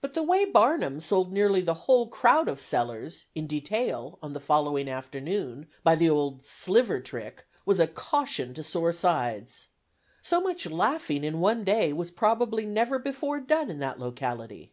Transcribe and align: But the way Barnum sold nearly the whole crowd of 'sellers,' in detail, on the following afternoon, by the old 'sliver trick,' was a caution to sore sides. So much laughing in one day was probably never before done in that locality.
But 0.00 0.14
the 0.14 0.22
way 0.24 0.44
Barnum 0.44 0.98
sold 0.98 1.30
nearly 1.32 1.60
the 1.60 1.86
whole 1.86 2.08
crowd 2.08 2.48
of 2.48 2.60
'sellers,' 2.60 3.26
in 3.36 3.46
detail, 3.46 4.18
on 4.20 4.32
the 4.32 4.40
following 4.40 4.88
afternoon, 4.88 5.68
by 5.84 5.94
the 5.94 6.10
old 6.10 6.44
'sliver 6.44 6.98
trick,' 6.98 7.46
was 7.64 7.78
a 7.78 7.86
caution 7.86 8.52
to 8.54 8.64
sore 8.64 8.92
sides. 8.92 9.68
So 10.22 10.40
much 10.40 10.66
laughing 10.66 11.22
in 11.22 11.38
one 11.38 11.62
day 11.62 11.92
was 11.92 12.10
probably 12.10 12.66
never 12.66 12.98
before 12.98 13.38
done 13.38 13.70
in 13.70 13.78
that 13.78 14.00
locality. 14.00 14.72